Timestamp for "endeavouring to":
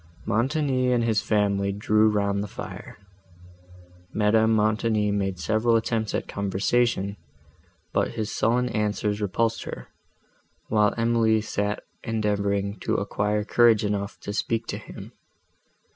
12.03-12.95